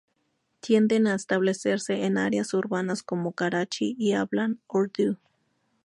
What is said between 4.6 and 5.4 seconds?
urdu.